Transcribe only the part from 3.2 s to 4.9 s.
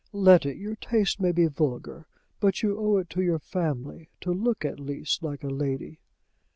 your family to look at